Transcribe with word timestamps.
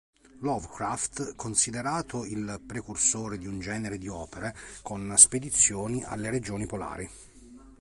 Lovecraft, 0.39 1.35
considerato 1.35 2.25
il 2.25 2.59
precursore 2.65 3.37
di 3.37 3.45
un 3.45 3.59
genere 3.59 3.99
di 3.99 4.07
opere 4.07 4.55
con 4.81 5.13
spedizioni 5.15 6.03
alle 6.03 6.31
regioni 6.31 6.65
polari. 6.65 7.07